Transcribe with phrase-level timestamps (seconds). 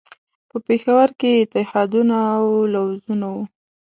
[0.49, 3.43] په پېښور کې اتحادونه او لوزونه وو.